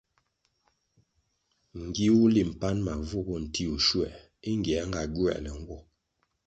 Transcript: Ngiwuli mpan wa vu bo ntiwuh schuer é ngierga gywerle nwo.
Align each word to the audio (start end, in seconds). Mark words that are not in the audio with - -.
Ngiwuli 1.85 2.41
mpan 2.51 2.77
wa 2.87 2.95
vu 3.07 3.19
bo 3.27 3.35
ntiwuh 3.43 3.81
schuer 3.85 4.13
é 4.49 4.51
ngierga 4.57 5.01
gywerle 5.13 5.51
nwo. 5.59 5.77